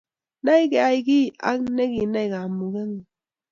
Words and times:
Nai 0.45 0.63
keiaki 0.71 1.19
ak 1.49 1.57
kinai 1.75 2.31
kamuget 2.33 2.89
ngung 2.89 3.01